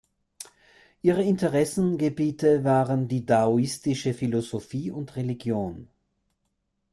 [1.03, 5.89] Ihre Interessengebiete waren die daoistische Philosophie und Religion.